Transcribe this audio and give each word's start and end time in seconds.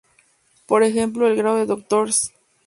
Por 0.65 0.81
ejemplo, 0.81 1.27
el 1.27 1.35
grado 1.35 1.57
de 1.57 1.67
doctor 1.67 2.11
Sc. 2.11 2.33